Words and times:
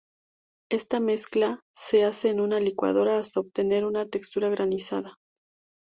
Esta 0.71 0.99
mezcla 0.99 1.59
se 1.75 2.05
hace 2.05 2.29
en 2.31 2.41
una 2.41 2.59
licuadora 2.59 3.19
hasta 3.19 3.39
obtener 3.39 3.85
una 3.85 4.07
textura 4.07 4.49
granizada. 4.49 5.19